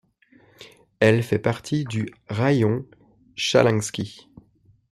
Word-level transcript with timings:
Elle 0.99 1.21
fait 1.21 1.37
partie 1.37 1.83
du 1.83 2.09
raïon 2.27 2.87
Chalinski. 3.35 4.27